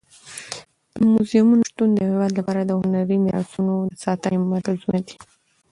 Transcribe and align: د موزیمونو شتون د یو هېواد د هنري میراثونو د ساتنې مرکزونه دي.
د 0.97 0.97
موزیمونو 1.13 1.63
شتون 1.69 1.89
د 1.91 1.97
یو 2.03 2.11
هېواد 2.13 2.31
د 2.67 2.71
هنري 2.81 3.17
میراثونو 3.25 3.73
د 3.89 3.93
ساتنې 4.03 4.37
مرکزونه 4.53 4.99
دي. 5.07 5.15